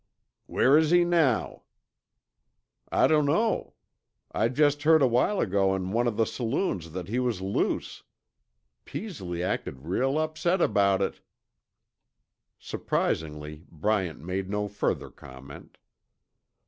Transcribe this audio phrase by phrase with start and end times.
[0.47, 1.61] "Where is he now?"
[2.91, 3.75] "I dunno.
[4.31, 8.01] I jest heard a while ago in one of the saloons that he was loose.
[8.83, 11.21] Peasley acted real upset about it."
[12.57, 15.77] Surprisingly, Bryant made no further comment.